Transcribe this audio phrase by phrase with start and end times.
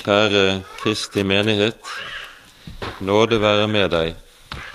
[0.00, 1.84] Kjære Kristi menighet.
[3.00, 4.14] Nåde være med deg,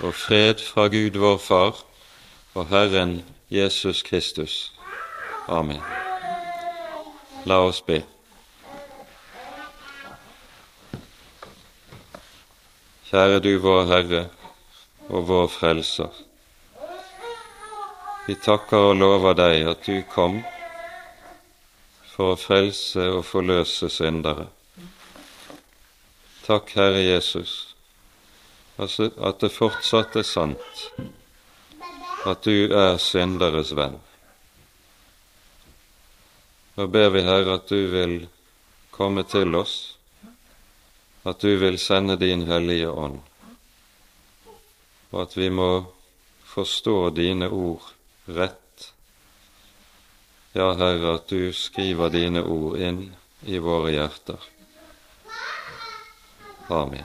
[0.00, 1.80] og fred fra Gud vår Far
[2.54, 4.72] og Herren Jesus Kristus.
[5.48, 5.82] Amen.
[7.44, 8.04] La oss be.
[13.10, 14.24] Kjære du vår Herre
[15.08, 16.22] og vår Frelser.
[18.28, 20.44] Vi takker og lover deg at du kom
[22.14, 24.46] for å frelse og forløse syndere.
[26.46, 27.74] Takk, Herre Jesus,
[28.78, 30.82] at det fortsatt er sant
[32.26, 33.96] at du er synderes venn.
[36.76, 38.14] Nå ber vi, Herre, at du vil
[38.94, 39.96] komme til oss,
[41.26, 43.18] at du vil sende din Hellige Ånd,
[45.10, 45.70] og at vi må
[46.54, 47.90] forstå dine ord
[48.26, 48.92] rett
[50.56, 53.02] ja, Herre, at du skriver dine ord inn
[53.44, 54.40] i våre hjerter.
[56.68, 57.04] Amen.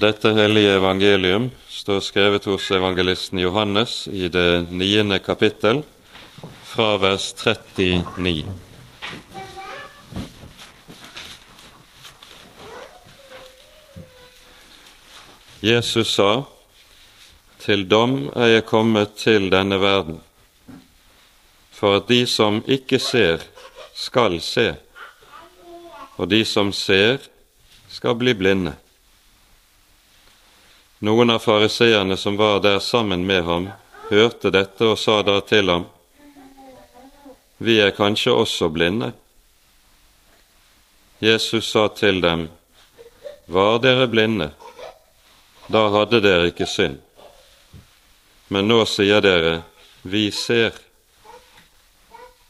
[0.00, 5.82] Dette hellige evangelium står skrevet hos evangelisten Johannes i det niende kapittel,
[6.62, 8.46] fra vers 39.
[15.60, 16.44] Jesus sa,
[17.58, 20.20] til dom er jeg kommet til denne verden,
[21.74, 23.42] for at de som ikke ser,
[23.98, 24.74] skal se,
[26.16, 27.18] og de som ser,
[27.90, 28.76] skal bli blinde.
[31.02, 33.68] Noen av fariseerne som var der sammen med ham,
[34.10, 35.86] hørte dette og sa da til ham,
[37.58, 39.12] Vi er kanskje også blinde?
[41.18, 42.48] Jesus sa til dem,
[43.46, 44.52] Var dere blinde,
[45.66, 47.00] da hadde dere ikke synd.
[48.48, 49.62] Men nå sier dere,
[50.02, 50.87] vi ser.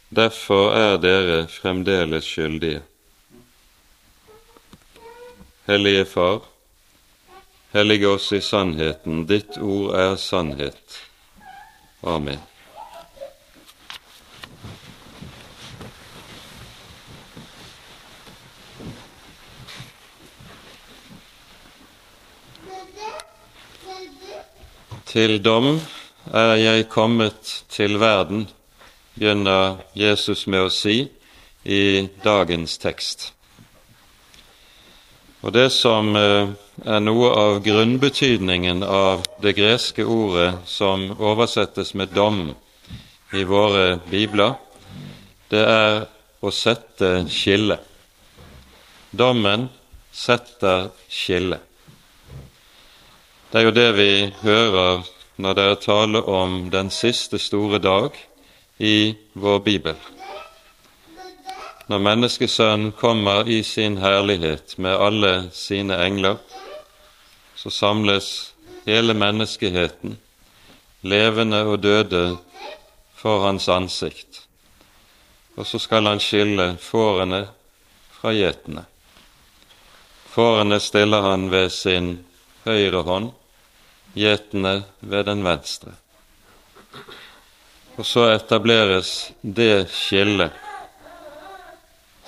[0.09, 2.81] Derfor er dere fremdeles skyldige.
[5.67, 6.41] Hellige Far,
[7.73, 9.27] hellige oss i sannheten.
[9.29, 11.01] Ditt ord er sannhet.
[12.03, 12.41] Amen.
[25.05, 25.75] Til dom
[26.33, 28.49] er jeg kommet til verden,
[29.19, 31.01] begynner Jesus med å si
[31.65, 33.33] i dagens tekst.
[35.43, 36.51] Og Det som eh,
[36.85, 42.55] er noe av grunnbetydningen av det greske ordet som oversettes med 'dom'
[43.33, 44.55] i våre bibler,
[45.51, 46.07] det er
[46.41, 47.79] å sette skille.
[49.11, 49.69] Dommen
[50.13, 51.59] setter skille.
[53.51, 54.13] Det er jo det vi
[54.43, 55.07] hører
[55.37, 58.17] når det er tale om den siste store dag
[58.79, 59.95] i vår bibel.
[61.89, 66.37] Når Menneskesønnen kommer i sin herlighet med alle sine engler,
[67.57, 68.55] så samles
[68.87, 70.19] hele menneskeheten,
[71.03, 72.37] levende og døde,
[73.19, 74.45] for hans ansikt.
[75.57, 77.49] Og så skal han skille fårene
[78.15, 78.85] fra gjetene.
[80.31, 82.13] Fårene stiller han ved sin
[82.63, 83.33] høyre hånd,
[84.15, 85.97] gjetene ved den venstre.
[87.99, 90.55] Og så etableres det skillet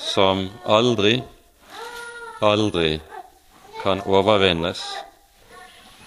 [0.03, 1.21] som aldri,
[2.43, 2.97] aldri
[3.83, 4.81] kan overvinnes,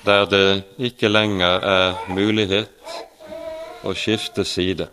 [0.03, 0.47] der det
[0.83, 2.97] ikke lenger er mulighet
[3.87, 4.89] å skifte side.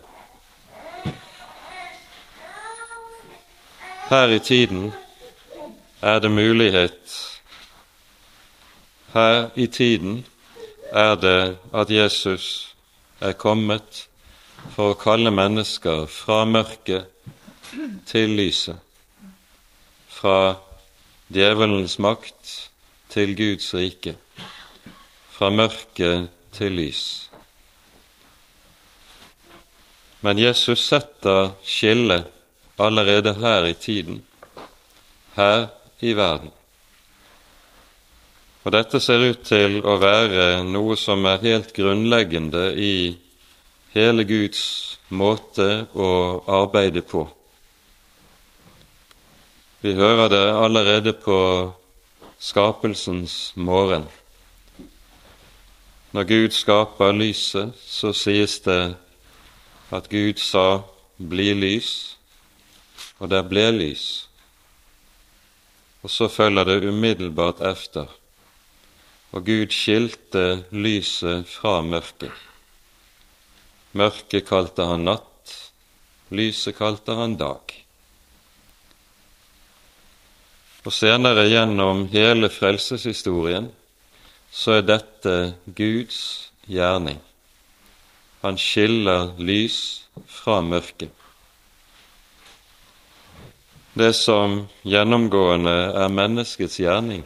[4.07, 4.93] Her i tiden
[6.01, 7.17] er det mulighet
[9.13, 10.25] Her i tiden
[10.91, 12.75] er det at Jesus
[13.19, 14.07] er kommet
[14.75, 17.09] for å kalle mennesker fra mørket
[18.09, 18.77] til lyset,
[20.11, 20.55] fra
[21.31, 22.55] djevelens makt
[23.11, 24.15] til Guds rike,
[25.31, 26.11] fra mørke
[26.55, 27.03] til lys.
[30.21, 32.27] Men Jesus setter skillet
[32.81, 34.21] allerede her i tiden,
[35.35, 35.67] her
[35.99, 36.51] i verden.
[38.61, 42.93] Og dette ser ut til å være noe som er helt grunnleggende i
[43.93, 44.63] hele Guds
[45.09, 46.09] måte å
[46.47, 47.25] arbeide på.
[49.81, 51.37] Vi hører det allerede på
[52.41, 54.05] skapelsens morgen.
[56.11, 58.95] Når Gud skaper lyset, så sies det
[59.91, 60.83] at Gud sa
[61.17, 62.17] 'bli lys',
[63.19, 64.27] og der ble lys.
[66.03, 68.07] Og så følger det umiddelbart efter
[69.31, 72.33] og Gud skilte lyset fra mørket.
[73.97, 75.55] Mørket kalte han natt,
[76.31, 77.73] lyset kalte han dag.
[80.81, 83.67] Og senere gjennom hele frelseshistorien
[84.51, 85.33] så er dette
[85.77, 86.21] Guds
[86.71, 87.19] gjerning.
[88.41, 89.77] Han skiller lys
[90.25, 91.11] fra mørke.
[93.93, 97.25] Det som gjennomgående er menneskets gjerning,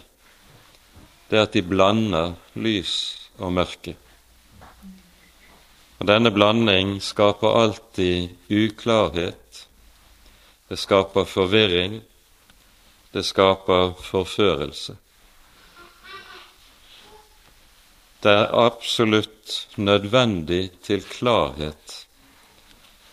[1.29, 2.95] det er at de blander lys
[3.37, 3.93] og mørke.
[5.99, 9.67] Og Denne blanding skaper alltid uklarhet,
[10.69, 12.01] det skaper forvirring,
[13.13, 14.97] det skaper forførelse.
[18.25, 22.01] Det er absolutt nødvendig til klarhet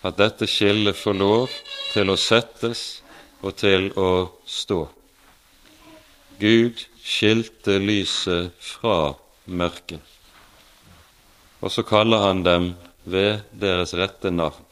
[0.02, 1.52] at dette skillet får lov
[1.92, 3.02] til å settes
[3.42, 4.10] og til å
[4.48, 4.80] stå.
[6.40, 9.12] Gud skilte lyset fra
[9.46, 10.00] mørket,
[11.62, 12.72] og så kaller han dem
[13.04, 14.66] ved deres rette navn.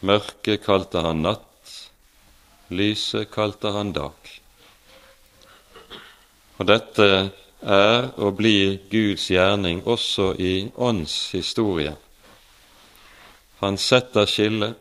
[0.00, 1.46] Mørket kalte han natt,
[2.70, 4.28] Lyset kalte han dag.
[6.60, 7.06] Og dette
[7.60, 11.96] er og blir Guds gjerning også i åndshistorie.
[13.60, 14.78] Han setter skillet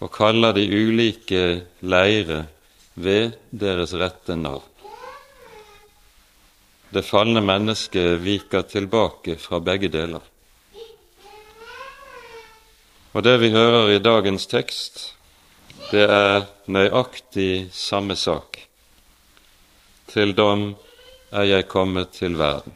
[0.00, 1.44] og kaller de ulike
[1.84, 2.40] leire
[2.96, 4.69] ved deres rette navn.
[6.90, 10.24] Det falne mennesket viker tilbake fra begge deler.
[13.14, 14.98] Og det vi hører i dagens tekst,
[15.90, 18.58] det er nøyaktig samme sak.
[20.10, 20.72] Til dom
[21.30, 22.74] er jeg kommet til verden,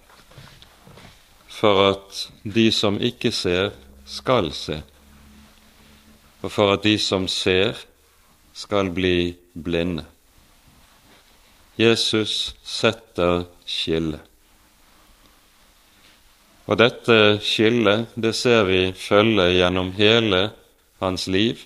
[1.50, 3.72] for at de som ikke ser,
[4.06, 4.78] skal se,
[6.42, 7.74] og for at de som ser,
[8.54, 10.04] skal bli blinde.
[11.78, 14.20] Jesus setter skillet.
[16.64, 20.46] Og dette skillet, det ser vi følge gjennom hele
[21.02, 21.60] hans liv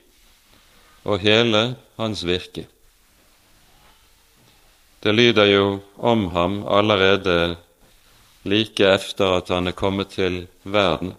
[1.07, 1.63] og hele
[2.01, 2.67] hans virke.
[4.99, 5.67] Det lyder jo
[5.97, 7.57] om ham allerede
[8.43, 11.15] like efter at han er kommet til verden,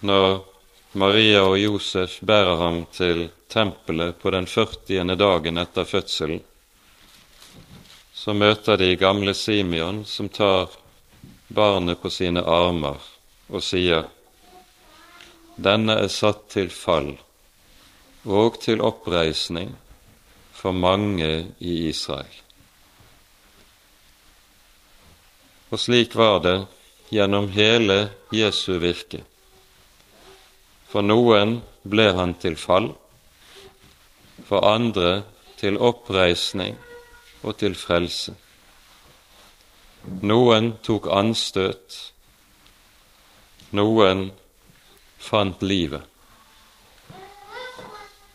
[0.00, 0.44] når
[0.92, 5.16] Maria og Josef bærer ham til tempelet på den 40.
[5.16, 6.40] dagen etter fødselen.
[8.18, 10.72] Så møter de gamle Simeon, som tar
[11.54, 12.98] barnet på sine armer
[13.48, 14.08] og sier:"
[15.66, 17.12] Denne er satt til fall
[18.26, 19.70] og til oppreisning
[20.52, 22.34] for mange i Israel.
[25.70, 26.56] Og slik var det
[27.14, 27.98] gjennom hele
[28.34, 29.22] Jesu virke.
[30.90, 32.90] For noen ble han til fall,
[34.48, 35.22] for andre
[35.60, 36.78] til oppreisning
[37.42, 38.34] og til frelse.
[40.22, 41.96] Noen tok anstøt,
[43.76, 44.28] noen
[45.18, 46.02] fant livet.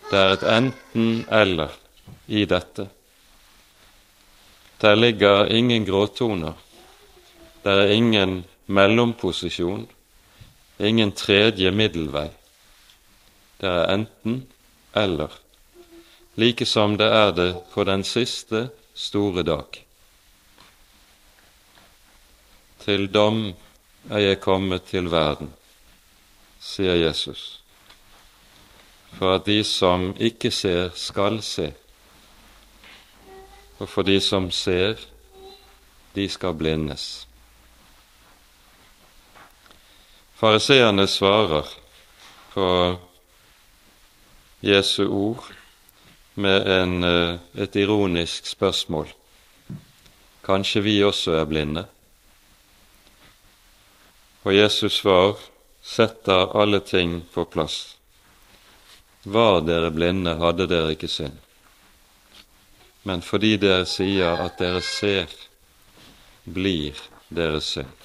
[0.10, 1.72] Det er et enten-eller
[2.28, 2.86] i dette.
[4.84, 6.54] Der ligger ingen gråtoner.
[7.64, 9.88] Der er ingen mellomposisjon,
[10.80, 12.28] ingen tredje middelvei.
[13.62, 15.32] Det er enten-eller,
[16.36, 19.82] like som det er det på den siste store dag.
[22.84, 23.46] Til dom
[24.10, 25.54] er jeg kommet til verden,
[26.60, 27.64] sier Jesus
[29.14, 31.74] for at de som ikke ser, skal se,
[33.80, 34.98] og for de som ser,
[36.16, 37.28] de skal blindes.
[40.36, 41.70] Fariseerne svarer
[42.54, 42.68] på
[44.64, 45.52] Jesu ord
[46.34, 49.08] med en, eh, et ironisk spørsmål.
[50.44, 51.86] Kanskje vi også er blinde?
[54.44, 55.38] Og Jesus svar
[55.84, 57.98] setter alle ting på plass.
[59.24, 61.38] Var dere blinde, hadde dere ikke synd.
[63.04, 65.32] Men fordi dere sier at dere ser,
[66.44, 67.00] blir
[67.30, 68.00] deres synd.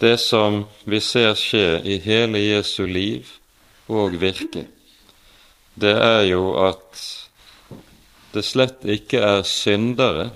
[0.00, 3.39] Det som vi ser skje i hele Jesu liv
[3.90, 4.66] og virke,
[5.80, 7.06] det er jo at
[8.30, 10.30] det slett ikke er syndere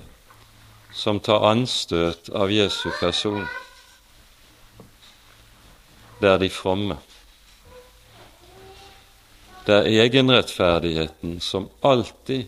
[0.94, 3.44] som tar anstøt av Jesu person
[6.24, 6.96] det er de fromme.
[9.66, 12.46] Det er egenrettferdigheten som alltid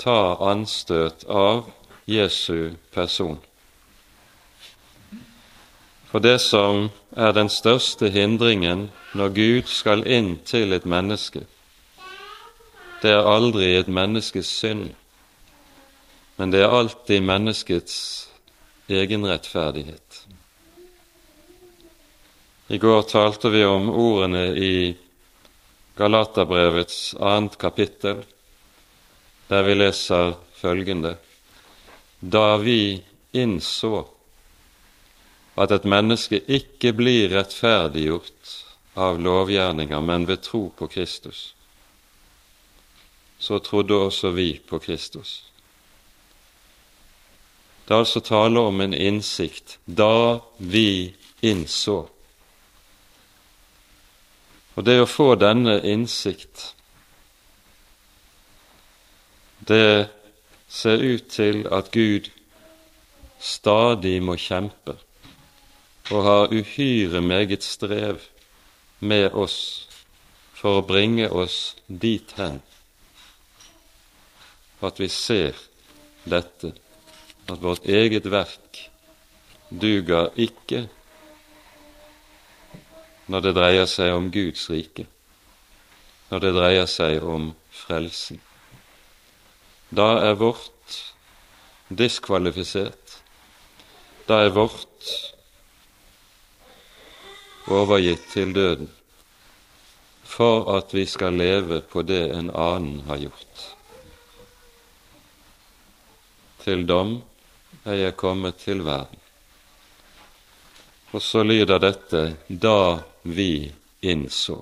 [0.00, 1.70] tar anstøt av
[2.04, 3.38] Jesu person.
[6.14, 8.84] For det som er den største hindringen
[9.18, 11.40] når Gud skal inn til et menneske,
[13.02, 14.92] det er aldri et menneskes synd,
[16.38, 17.96] men det er alltid menneskets
[18.86, 20.20] egenrettferdighet.
[22.70, 24.72] I går talte vi om ordene i
[25.98, 28.22] Galaterbrevets annet kapittel,
[29.50, 31.16] der vi leser følgende
[32.22, 33.02] Da vi
[33.34, 34.06] innså
[35.56, 38.54] at et menneske ikke blir rettferdiggjort
[38.98, 41.54] av lovgjerninger, men ved tro på Kristus,
[43.38, 45.42] så trodde også vi på Kristus.
[47.84, 51.98] Det er altså tale om en innsikt da vi innså.
[54.74, 56.72] Og det å få denne innsikt,
[59.68, 60.08] det
[60.68, 62.32] ser ut til at Gud
[63.38, 64.96] stadig må kjempe
[66.10, 68.20] og har uhyre meget strev
[69.00, 69.58] med oss
[70.54, 72.60] for å bringe oss dit hen
[74.84, 75.56] at vi ser
[76.28, 76.74] dette,
[77.48, 78.80] at vårt eget verk
[79.68, 80.84] duger ikke
[83.32, 85.06] når det dreier seg om Guds rike,
[86.28, 88.40] når det dreier seg om frelsen.
[89.88, 90.98] Da er vårt
[91.88, 93.20] diskvalifisert.
[94.28, 95.08] Da er vårt
[97.68, 98.90] overgitt til døden
[100.34, 103.64] for at vi skal leve på det en annen har gjort.
[106.64, 107.18] Til dom
[107.84, 109.20] er jeg kommet til verden.
[111.12, 114.56] Og så lyder dette da vi innså.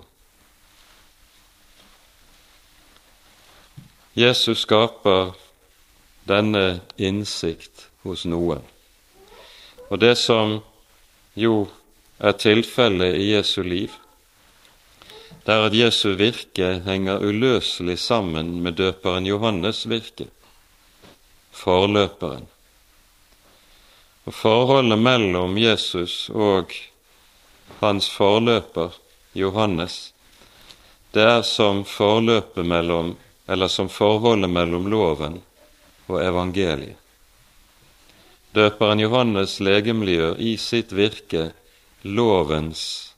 [4.15, 5.33] Jesus skaper
[6.29, 8.61] denne innsikt hos noen.
[9.89, 10.59] Og det som
[11.35, 11.65] jo
[12.23, 13.91] er tilfellet i Jesu liv,
[15.43, 20.29] det er at Jesu virke henger uløselig sammen med døperen Johannes' virke
[21.53, 22.47] forløperen.
[24.25, 26.71] Og Forholdet mellom Jesus og
[27.81, 28.95] hans forløper,
[29.35, 30.13] Johannes,
[31.15, 33.17] det er som forløpet mellom,
[33.49, 35.41] eller som forholdet mellom loven
[36.07, 36.97] og evangeliet.
[38.55, 41.51] Døperen Johannes legemliggjør i sitt virke
[42.03, 43.15] lovens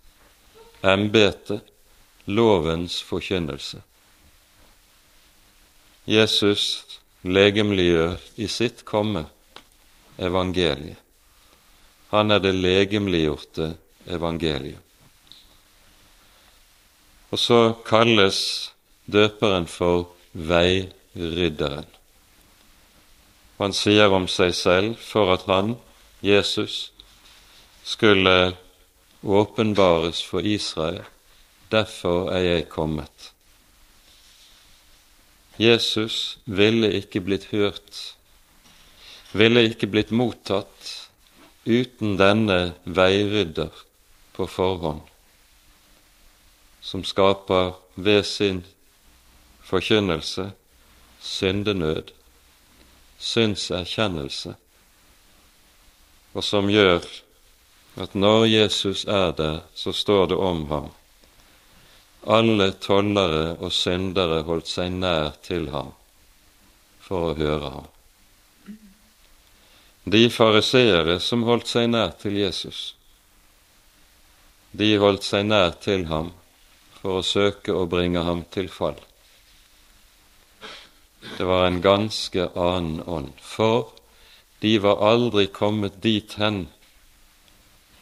[0.84, 1.60] embete,
[2.24, 3.80] lovens forkynnelse.
[6.04, 6.84] Jesus
[7.24, 9.24] legemliggjør i sitt komme
[10.20, 11.00] evangeliet.
[12.12, 13.72] Han er det legemliggjorte
[14.06, 14.80] evangeliet.
[17.32, 18.38] Og så kalles
[19.10, 21.88] døperen for veirydderen.
[23.58, 25.74] Han sier om seg selv for at han,
[26.22, 26.92] Jesus,
[27.84, 28.54] skulle
[29.24, 31.02] åpenbares for Israel.
[31.70, 33.32] Derfor er jeg kommet.
[35.58, 38.16] Jesus ville ikke blitt hørt,
[39.32, 40.90] ville ikke blitt mottatt
[41.66, 43.70] uten denne veirydder
[44.34, 45.00] på forhånd,
[46.82, 48.64] som skaper ved sin
[49.62, 50.50] forkynnelse
[51.24, 52.02] syndenød,
[53.18, 54.54] syndserkjennelse,
[56.34, 57.00] og som gjør
[58.00, 60.92] at når Jesus er der, så står det om ham
[62.26, 65.92] alle tollere og syndere holdt seg nær til ham
[67.04, 67.88] for å høre ham.
[70.04, 72.94] De fariseere som holdt seg nær til Jesus,
[74.72, 76.32] de holdt seg nær til ham
[77.00, 78.96] for å søke å bringe ham til fall.
[81.36, 83.92] Det var en ganske annen ånd, for
[84.64, 86.66] de var aldri kommet dit hen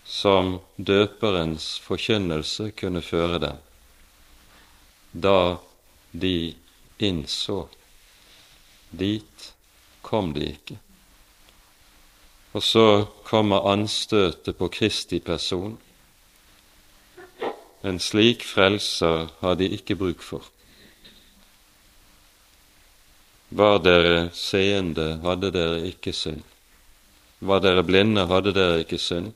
[0.05, 3.61] som døperens forkynnelse kunne føre dem
[5.13, 5.59] da
[6.11, 6.55] de
[6.99, 7.67] innså.
[8.91, 9.53] Dit
[10.03, 10.79] kom de ikke.
[12.53, 12.87] Og så
[13.25, 15.79] kommer anstøtet på Kristi person.
[17.85, 20.45] En slik frelser har de ikke bruk for.
[23.53, 26.45] Var dere seende, hadde dere ikke synd.
[27.41, 29.33] Var dere blinde, hadde dere ikke synd.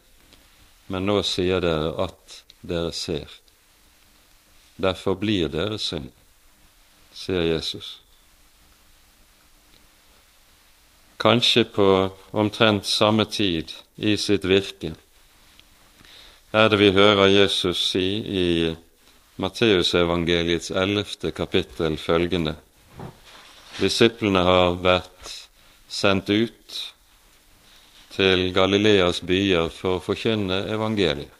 [0.86, 3.30] Men nå sier dere at dere ser.
[4.76, 6.10] Derfor blir dere synd,
[7.16, 7.96] sier Jesus.
[11.16, 11.88] Kanskje på
[12.36, 14.92] omtrent samme tid i sitt virke
[16.56, 18.04] er det vi hører Jesus si
[18.40, 18.44] i
[19.42, 22.54] Matteusevangeliets ellevte kapittel følgende
[23.76, 25.32] Disiplene har vært
[25.92, 26.76] sendt ut
[28.16, 31.32] til Galileas byer for å forkynne evangeliet.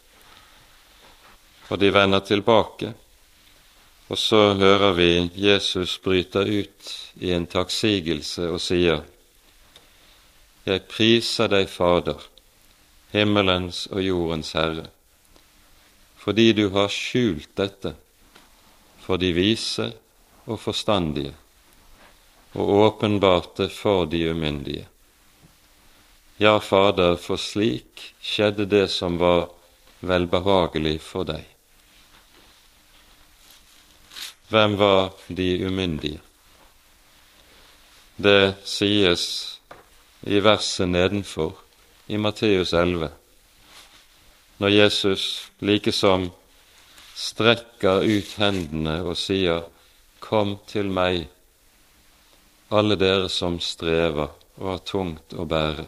[1.67, 2.93] Og de vender tilbake
[4.07, 9.03] og så hører vi Jesus bryte ut i en takksigelse og sier:"
[10.67, 12.19] Jeg priser deg, Fader,
[13.11, 14.89] himmelens og jordens Herre,
[16.19, 17.93] fordi du har skjult dette
[18.99, 19.91] for de vise
[20.45, 21.33] og forstandige,
[22.55, 24.87] og åpenbart det for de umyndige.
[26.39, 29.47] Ja, Fader, for slik skjedde det som var
[30.05, 31.41] velbehagelig for deg.
[34.53, 36.21] Hvem var de umyndige?
[38.21, 39.25] Det sies
[40.29, 41.57] i verset nedenfor
[42.07, 43.09] i Matteus 11,
[44.61, 45.25] når Jesus
[45.59, 46.29] likesom
[47.17, 49.65] strekker ut hendene og sier,
[50.21, 51.27] Kom til meg,
[52.69, 55.85] alle dere som strever og har tungt å bære,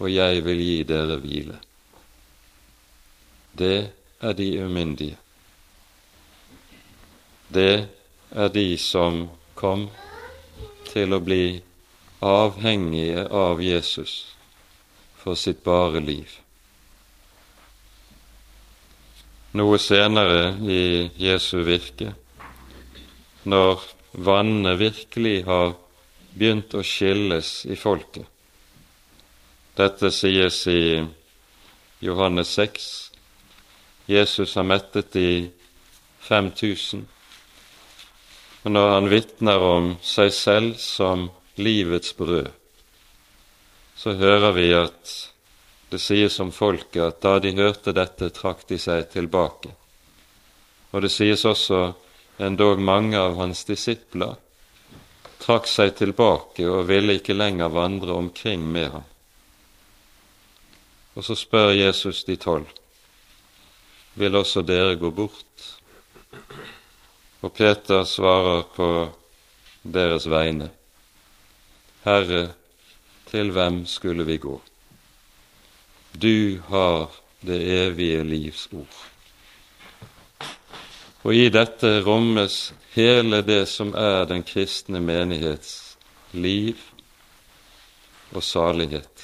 [0.00, 1.58] og jeg vil gi dere hvile.
[3.52, 3.90] Det
[4.20, 5.16] er de umyndige.
[7.48, 7.88] Det
[8.30, 9.88] er de som kom
[10.88, 11.60] til å bli
[12.24, 14.14] avhengige av Jesus
[15.20, 16.38] for sitt bare liv.
[19.58, 22.14] Noe senere i Jesu virke,
[23.42, 25.72] når vannene virkelig har
[26.30, 28.28] begynt å skilles i folket.
[29.76, 31.06] Dette sies i
[32.00, 33.12] Johannes 6.
[34.06, 35.50] Jesus har mettet de
[36.26, 37.06] 5000.
[38.62, 42.50] Og når han vitner om seg selv som livets brød,
[43.96, 45.14] så hører vi at
[45.90, 49.72] det sies om folket at da de hørte dette, trakk de seg tilbake.
[50.90, 51.90] Og det sies også
[52.42, 54.38] endog mange av hans disipler
[55.40, 59.06] trakk seg tilbake og ville ikke lenger vandre omkring med ham.
[61.14, 62.66] Og så spør Jesus de tolv,
[64.14, 65.66] vil også dere gå bort?
[67.40, 68.88] Og Peter svarer på
[69.82, 70.70] deres vegne,
[72.04, 72.52] Herre,
[73.30, 74.60] til hvem skulle vi gå?
[76.22, 77.10] Du har
[77.46, 78.96] det evige livs ord.
[81.22, 85.98] Og i dette rommes hele det som er den kristne menighets
[86.32, 86.76] liv
[88.32, 89.19] og salighet.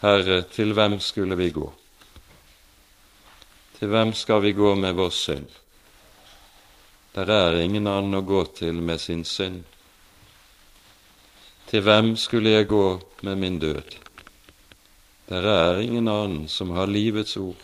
[0.00, 1.66] Herre, til hvem skulle vi gå?
[3.76, 5.48] Til hvem skal vi gå med vår synd?
[7.14, 9.58] Der er ingen annen å gå til med sin synd.
[11.68, 12.84] Til hvem skulle jeg gå
[13.28, 13.96] med min død?
[15.28, 17.60] Der er ingen annen som har livets ord.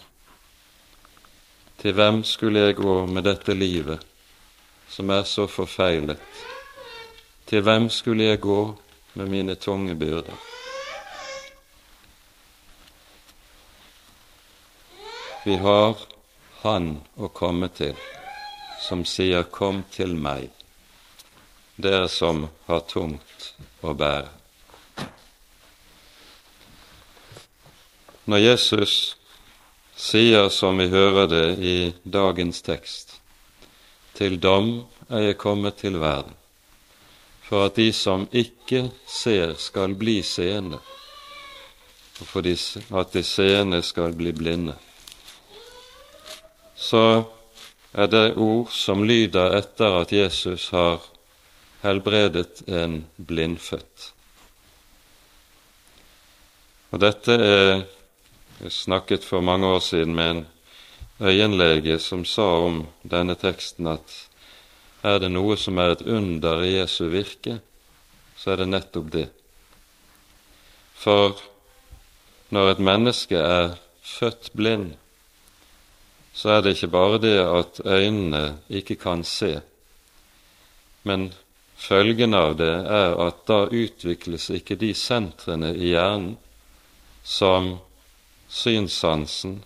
[1.81, 4.05] Til hvem skulle jeg gå med dette livet,
[4.92, 6.20] som er så forfeilet?
[7.46, 8.61] Til hvem skulle jeg gå
[9.14, 10.56] med mine tunge byrder?
[15.47, 15.97] Vi har
[16.63, 16.87] Han
[17.23, 17.95] å komme til,
[18.83, 20.51] som sier 'Kom til meg',
[21.77, 24.29] dere som har tungt å bære.
[28.27, 29.17] Når Jesus
[29.97, 33.15] sier, som vi hører det i dagens tekst,
[34.15, 36.35] til dom er jeg kommet til verden,
[37.43, 40.83] for at de som ikke ser, skal bli seende,
[42.21, 42.41] og for
[43.01, 44.75] at de seende skal bli blinde.
[46.77, 47.25] Så
[47.93, 51.01] er det ord som lyder etter at Jesus har
[51.83, 54.12] helbredet en blindfødt.
[56.93, 57.87] Og dette er
[58.57, 60.47] jeg snakket for mange år siden med en
[61.21, 64.15] øyenlege som sa om denne teksten at
[65.05, 67.59] er det noe som er et under i Jesu virke,
[68.37, 69.27] så er det nettopp det.
[70.97, 71.37] For
[72.49, 74.95] når et menneske er født blind,
[76.37, 79.61] så er det ikke bare det at øynene ikke kan se,
[81.03, 81.31] men
[81.77, 86.35] følgen av det er at da utvikles ikke de sentrene i hjernen
[87.25, 87.77] som
[88.49, 89.62] synssansen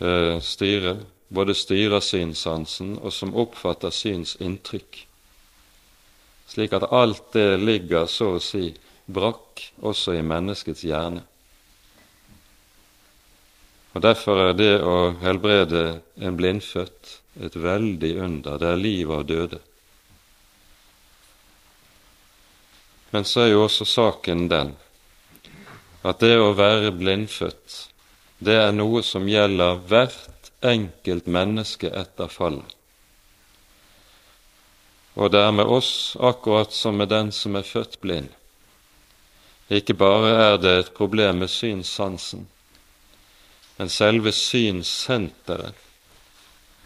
[0.00, 5.04] eh, styrer, både styrer synssansen og som oppfatter synsinntrykk.
[6.48, 8.70] Slik at alt det ligger så å si
[9.06, 11.24] brakk også i menneskets hjerne.
[13.94, 18.58] Og Derfor er det å helbrede en blindfødt et veldig under.
[18.58, 19.60] Det er liv av døde.
[23.14, 24.74] Men så er jo også saken den
[26.04, 27.76] at det å være blindfødt,
[28.44, 32.74] det er noe som gjelder hvert enkelt menneske etter fallet.
[35.14, 38.28] Og det er med oss akkurat som med den som er født blind.
[39.72, 42.48] Ikke bare er det et problem med synssansen,
[43.76, 45.74] men selve synssenteret,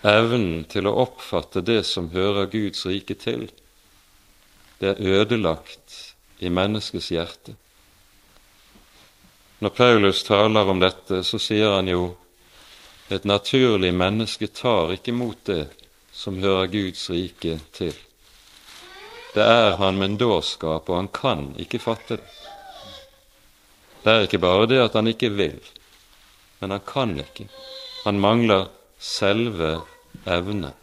[0.07, 3.49] evnen til å oppfatte det som hører Guds rike til,
[4.79, 7.57] det er ødelagt i menneskets hjerte.
[9.59, 12.17] Når Paulus taler om dette, så sier han jo
[13.09, 15.63] Et naturlig menneske tar ikke imot det
[16.13, 17.95] som hører Guds rike til.
[19.33, 22.29] Det er han med en dårskap, og han kan ikke fatte det.
[24.05, 25.57] Det er ikke bare det at han ikke vil,
[26.59, 27.49] men han kan ikke.
[28.05, 28.69] Han mangler
[28.99, 29.79] selve
[30.27, 30.75] evnen.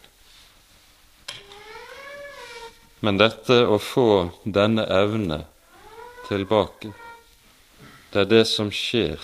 [3.00, 4.10] Men dette å få
[4.44, 5.44] denne evne
[6.30, 6.94] tilbake,
[8.12, 9.22] det er det som skjer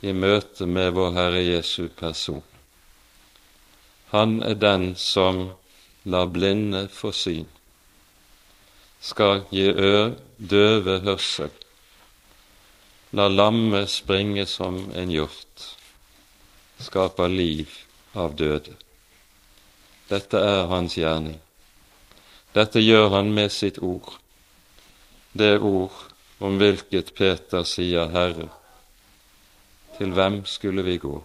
[0.00, 2.42] i møte med vår Herre Jesu person.
[4.14, 5.50] Han er den som
[6.08, 7.48] lar blinde få syn,
[9.04, 11.50] skal gi ør, døve hørsel,
[13.10, 15.64] la lammet springe som en hjort,
[16.78, 17.72] skaper liv
[18.12, 18.74] av døde.
[20.08, 21.38] Dette er hans gjerning.
[22.56, 24.14] Dette gjør han med sitt ord,
[25.32, 25.94] det ord
[26.38, 28.48] om hvilket Peter sier, Herre,
[29.98, 31.16] til hvem skulle vi gå?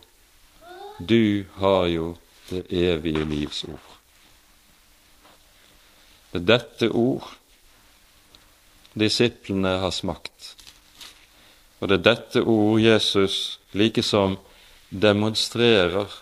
[1.00, 2.13] Du har jo
[2.50, 3.89] det evige livs ord.
[6.34, 7.28] Det er dette ord
[8.98, 10.54] disiplene har smakt.
[11.84, 14.38] Og det er dette ord Jesus likesom
[14.88, 16.13] demonstrerer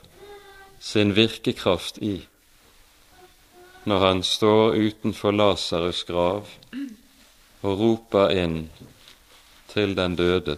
[0.81, 2.15] sin virkekraft i
[3.85, 6.49] når han står utenfor Lasarus' grav
[7.61, 8.55] og roper inn
[9.69, 10.57] til den døde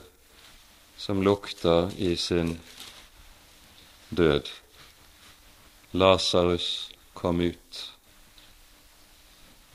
[0.95, 2.55] som lukter i sin
[4.15, 4.47] død.
[5.91, 6.69] Lasarus
[7.13, 7.83] kom ut.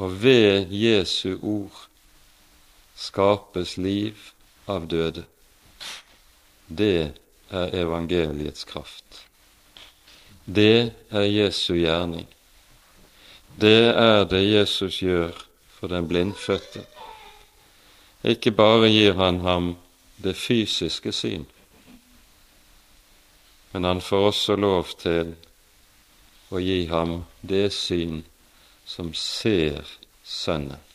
[0.00, 1.84] Og ved Jesu ord
[2.96, 4.16] skapes liv
[4.68, 5.24] av døde.
[6.68, 7.12] Det
[7.50, 9.24] er evangeliets kraft.
[10.44, 12.28] Det er Jesu gjerning.
[13.60, 15.34] Det er det Jesus gjør
[15.78, 16.84] for den blindfødte.
[18.24, 19.76] Ikke bare gir han ham
[20.22, 21.46] det fysiske syn,
[23.72, 25.34] men han får også lov til
[26.50, 28.22] å gi ham det syn
[28.88, 29.86] som ser
[30.28, 30.87] Sønnen.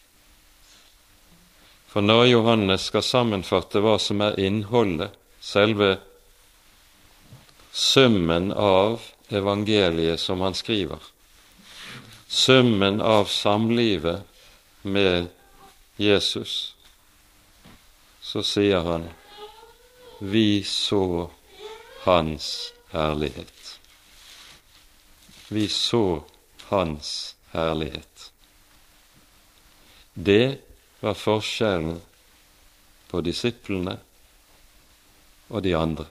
[1.94, 6.00] For når Johannes skal sammenfatte hva som er innholdet, selve
[7.70, 10.98] summen av evangeliet som han skriver,
[12.26, 14.26] summen av samlivet
[14.82, 15.30] med
[16.02, 16.74] Jesus,
[18.26, 19.06] så sier han
[20.18, 21.30] vi så
[22.08, 23.80] Hans herlighet.
[25.54, 26.24] Vi så
[26.74, 28.32] Hans herlighet.
[30.14, 30.73] Det
[31.04, 31.98] var forskjellen
[33.12, 33.98] på disiplene
[35.52, 36.06] og de andre.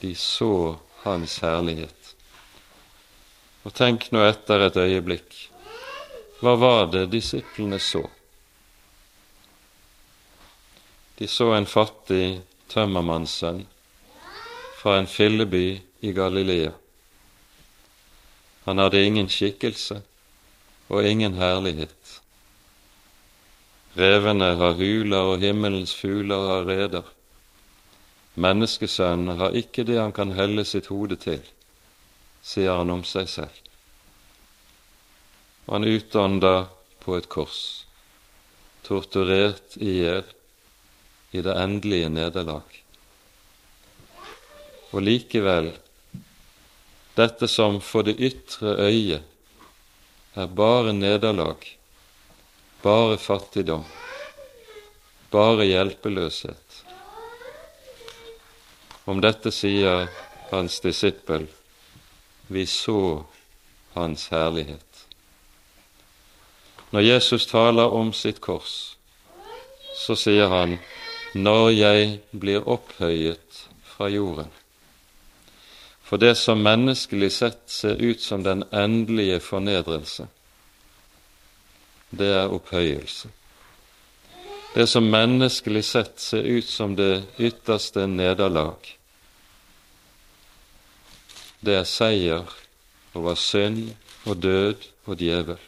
[0.00, 2.14] De så Hans herlighet.
[3.68, 5.36] Og tenk nå etter et øyeblikk.
[6.40, 8.02] Hva var det disiplene så?
[11.20, 12.40] De så en fattig
[12.72, 13.66] tømmermannssønn
[14.80, 15.66] fra en filleby
[16.00, 16.72] i Galilea.
[18.64, 20.00] Han hadde ingen skikkelse
[20.88, 22.22] og ingen herlighet.
[23.96, 27.06] Revene har huler, og himmelens fugler har reder.
[28.36, 31.40] Menneskesønnen har ikke det han kan helle sitt hode til,
[32.44, 33.62] sier han om seg selv.
[35.70, 36.66] Han utånder
[37.00, 37.86] på et kors,
[38.84, 40.28] torturert i hjel,
[41.32, 42.76] i det endelige nederlag.
[44.92, 45.72] Og likevel,
[47.16, 49.24] dette som for det ytre øyet
[50.36, 51.64] er bare nederlag,
[52.82, 53.84] bare fattigdom,
[55.30, 56.82] bare hjelpeløshet.
[59.06, 60.08] Om dette sier
[60.50, 61.46] hans disippel,
[62.46, 63.24] vi så
[63.94, 65.06] hans herlighet.
[66.90, 68.96] Når Jesus taler om sitt kors,
[69.96, 70.78] så sier han
[71.34, 74.50] når jeg blir opphøyet fra jorden.
[76.06, 80.28] For det som menneskelig sett ser ut som den endelige fornedrelse,
[82.18, 83.30] det er opphøyelse.
[84.74, 88.92] Det som menneskelig sett ser ut som det ytterste nederlag,
[91.60, 92.56] det er seier
[93.16, 93.94] over synd
[94.26, 95.62] og død og djevel.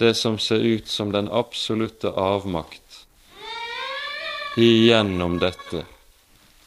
[0.00, 3.04] Det som ser ut som den absolutte avmakt,
[4.56, 5.80] Igjennom dette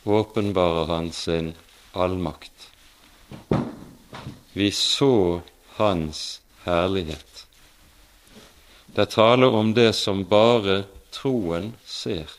[0.04, 1.54] åpenbarer han sin
[1.92, 2.72] allmakt.
[4.54, 7.47] Vi så hans herlighet.
[8.98, 10.80] Det taler om det som bare
[11.14, 12.32] troen ser,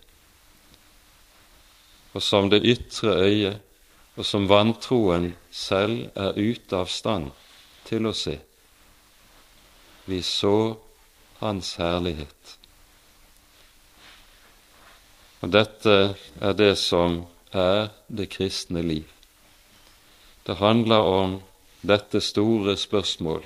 [2.10, 3.60] og som det ytre øyet,
[4.18, 7.30] og som vantroen selv er ute av stand
[7.86, 8.34] til å se.
[10.10, 10.74] Vi så
[11.38, 12.54] Hans herlighet.
[15.46, 15.94] Og dette
[16.42, 17.20] er det som
[17.54, 19.06] er det kristne liv.
[20.42, 21.36] Det handler om
[21.86, 23.44] dette store spørsmål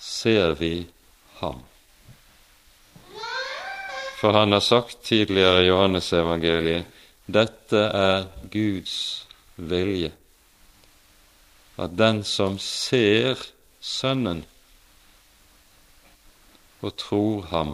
[0.00, 0.86] ser vi
[1.40, 1.62] ham?
[4.18, 6.96] For han har sagt tidligere i Johannesevangeliet
[7.28, 10.10] dette er Guds vilje,
[11.76, 13.36] at den som ser
[13.84, 14.40] Sønnen
[16.80, 17.72] og tror ham,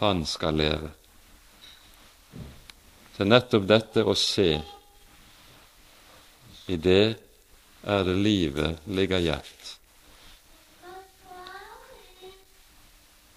[0.00, 0.90] han skal leve.
[3.18, 4.48] Er nettopp dette å se.
[6.66, 7.14] I det
[7.84, 9.63] er det livet ligger gjert.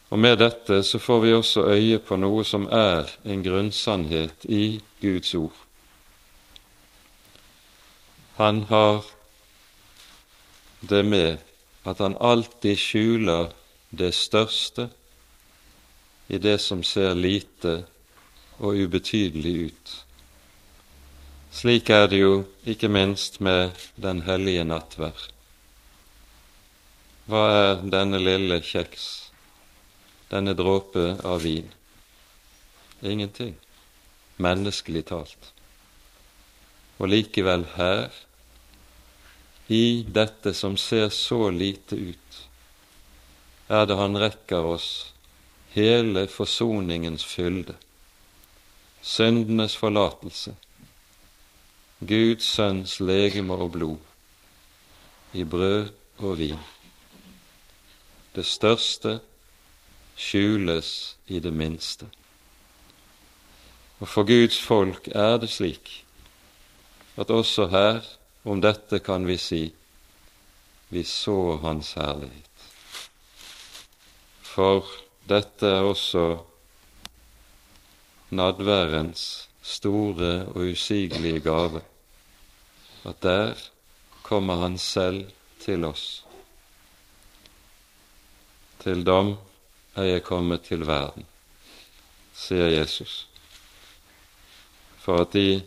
[0.10, 4.80] Og med dette så får vi også øye på noe som er en grunnsannhet i
[5.02, 5.58] Guds ord.
[8.38, 9.04] Han har
[10.80, 11.38] det med
[11.84, 13.52] at han alltid skjuler
[13.90, 14.90] det største
[16.28, 17.80] i det som ser lite
[18.60, 19.94] og ubetydelig ut.
[21.52, 25.30] Slik er det jo ikke minst med den hellige nattverd.
[27.28, 29.27] Hva er denne lille kjeks,
[30.32, 31.70] denne dråpe av vin?
[33.02, 33.56] Ingenting,
[34.38, 35.52] menneskelig talt.
[36.98, 38.10] Og likevel her,
[39.68, 42.40] i dette som ser så lite ut,
[43.68, 45.14] er det Han rekker oss
[45.76, 47.76] hele forsoningens fylde
[49.08, 50.56] syndenes forlatelse,
[52.00, 54.02] Guds sønns legeme og blod,
[55.34, 56.60] i brød og vin.
[58.36, 59.20] Det største
[60.18, 62.08] skjules i det minste.
[64.00, 66.04] Og for Guds folk er det slik
[67.18, 68.04] at også her,
[68.46, 69.64] om dette kan vi si,
[70.94, 72.68] vi så Hans herlighet.
[74.46, 74.86] For
[75.28, 76.38] dette er også
[78.30, 81.82] nadværens store og usigelige gave,
[83.06, 83.56] at der
[84.24, 86.26] kommer Han selv til oss.
[88.80, 89.36] Til dom
[89.98, 91.26] er jeg kommet til verden,
[92.38, 93.26] sier Jesus,
[95.02, 95.62] for at de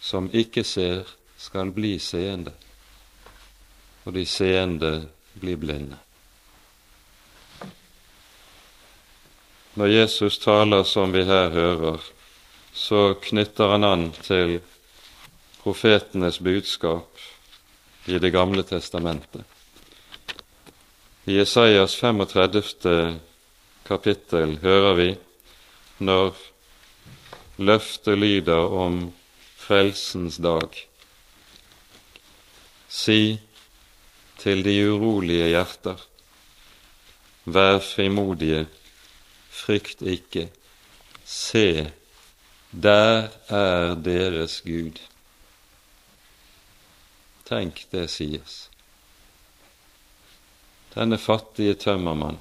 [0.00, 1.04] som ikke ser,
[1.36, 2.52] skal bli seende,
[4.06, 4.92] og de seende
[5.36, 5.98] blir blinde.
[9.76, 12.00] Når Jesus taler som vi her hører,
[12.72, 14.60] så knytter han an til
[15.60, 17.20] profetenes budskap
[18.06, 19.44] i Det gamle testamentet.
[21.26, 23.20] I Jesajas 35.
[23.86, 25.08] kapittel hører vi
[25.98, 26.36] når
[27.56, 28.98] løftet lyder om
[29.56, 30.74] frelsens dag.
[32.88, 33.38] Si
[34.38, 36.02] til de urolige hjerter,
[37.46, 38.66] vær frimodige
[39.50, 40.48] frykt ikke.
[41.24, 41.90] Se,
[42.70, 44.98] der er deres Gud.
[47.46, 48.66] Tenk det sies.
[50.94, 52.38] Denne fattige tømmermann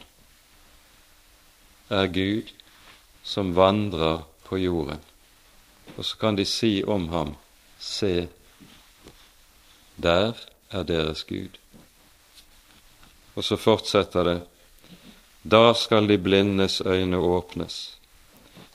[1.89, 2.51] er Gud
[3.23, 5.01] som vandrer på jorden.
[5.97, 7.35] Og så kan de si om ham,
[7.79, 8.27] se,
[9.95, 10.33] der
[10.71, 11.57] er deres Gud.
[13.35, 14.39] Og så fortsetter det,
[15.43, 17.97] da skal de blindes øyne åpnes,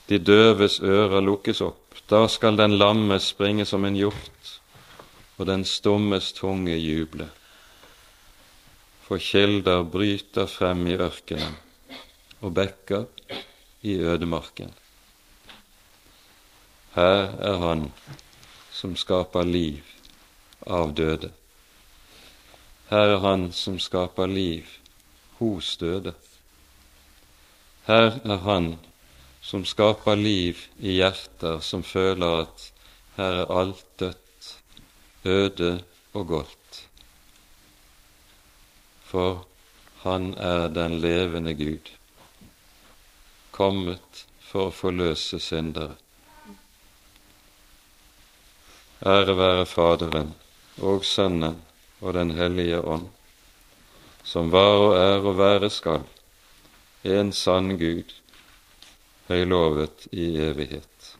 [0.09, 1.77] de døves ører lukkes opp.
[2.09, 4.61] Da skal den lamme springe som en hjort,
[5.37, 7.29] og den stummes tunge juble.
[9.07, 11.55] For kilder bryter frem i ørkenen
[12.41, 13.05] og bekker
[13.81, 14.73] i ødemarken.
[16.95, 17.91] Her er Han
[18.71, 19.83] som skaper liv
[20.67, 21.31] av døde.
[22.89, 24.67] Her er Han som skaper liv
[25.39, 26.13] hos døde.
[27.87, 28.75] Her er Han
[29.41, 32.67] som skaper liv i hjerter som føler at
[33.17, 34.51] her er alt dødt,
[35.25, 36.83] øde og godt.
[39.03, 39.47] For
[40.03, 41.91] Han er den levende Gud,
[43.61, 45.97] kommet for å forløse syndere.
[49.01, 50.33] Ære være Faderen
[50.85, 51.59] og Sønnen
[52.01, 53.07] og Den hellige ånd,
[54.23, 56.05] som var og er og være skal
[57.03, 58.13] en sann Gud,
[59.29, 61.15] høylovet i evighet.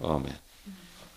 [0.00, 0.47] Amen.